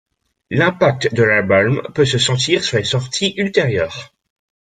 [0.49, 4.11] L'impact de l'album peut se sentir sur les sorties ultérieure.